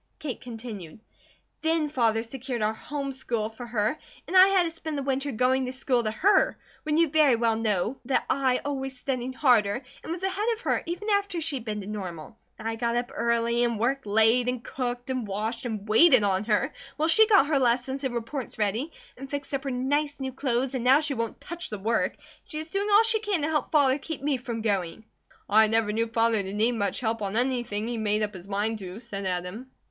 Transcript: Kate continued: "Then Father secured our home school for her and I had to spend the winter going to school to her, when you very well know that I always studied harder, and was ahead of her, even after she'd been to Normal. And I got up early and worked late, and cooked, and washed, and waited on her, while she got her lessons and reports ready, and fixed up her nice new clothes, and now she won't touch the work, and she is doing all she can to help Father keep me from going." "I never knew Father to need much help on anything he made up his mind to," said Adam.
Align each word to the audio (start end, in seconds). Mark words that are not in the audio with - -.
Kate 0.17 0.41
continued: 0.41 0.99
"Then 1.61 1.87
Father 1.87 2.23
secured 2.23 2.63
our 2.63 2.73
home 2.73 3.11
school 3.11 3.49
for 3.51 3.67
her 3.67 3.99
and 4.27 4.35
I 4.35 4.47
had 4.47 4.63
to 4.63 4.71
spend 4.71 4.97
the 4.97 5.03
winter 5.03 5.31
going 5.31 5.67
to 5.67 5.71
school 5.71 6.03
to 6.03 6.09
her, 6.09 6.57
when 6.81 6.97
you 6.97 7.07
very 7.09 7.35
well 7.35 7.55
know 7.55 7.99
that 8.05 8.25
I 8.27 8.61
always 8.65 8.97
studied 8.97 9.35
harder, 9.35 9.83
and 10.01 10.11
was 10.11 10.23
ahead 10.23 10.47
of 10.53 10.61
her, 10.61 10.81
even 10.87 11.07
after 11.11 11.39
she'd 11.39 11.65
been 11.65 11.81
to 11.81 11.85
Normal. 11.85 12.35
And 12.57 12.67
I 12.67 12.77
got 12.77 12.95
up 12.95 13.11
early 13.13 13.63
and 13.63 13.77
worked 13.77 14.07
late, 14.07 14.49
and 14.49 14.63
cooked, 14.63 15.11
and 15.11 15.27
washed, 15.27 15.65
and 15.67 15.87
waited 15.87 16.23
on 16.23 16.45
her, 16.45 16.73
while 16.97 17.07
she 17.07 17.27
got 17.27 17.45
her 17.45 17.59
lessons 17.59 18.03
and 18.03 18.15
reports 18.15 18.57
ready, 18.57 18.91
and 19.19 19.29
fixed 19.29 19.53
up 19.53 19.65
her 19.65 19.69
nice 19.69 20.19
new 20.19 20.33
clothes, 20.33 20.73
and 20.73 20.83
now 20.83 20.99
she 21.01 21.13
won't 21.13 21.39
touch 21.39 21.69
the 21.69 21.77
work, 21.77 22.13
and 22.13 22.21
she 22.45 22.57
is 22.57 22.71
doing 22.71 22.87
all 22.91 23.03
she 23.03 23.19
can 23.19 23.43
to 23.43 23.47
help 23.49 23.71
Father 23.71 23.99
keep 23.99 24.23
me 24.23 24.37
from 24.37 24.61
going." 24.63 25.05
"I 25.47 25.67
never 25.67 25.91
knew 25.93 26.07
Father 26.07 26.41
to 26.41 26.53
need 26.53 26.71
much 26.71 27.01
help 27.01 27.21
on 27.21 27.37
anything 27.37 27.87
he 27.87 27.99
made 27.99 28.23
up 28.23 28.33
his 28.33 28.47
mind 28.47 28.79
to," 28.79 28.99
said 28.99 29.27
Adam. 29.27 29.69